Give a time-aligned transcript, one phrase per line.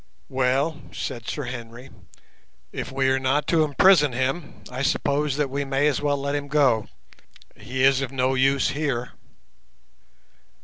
[0.29, 1.91] "Well," said Sir Henry,
[2.71, 6.33] "if we are not to imprison him, I suppose that we may as well let
[6.33, 6.87] him go.
[7.55, 9.11] He is of no use here."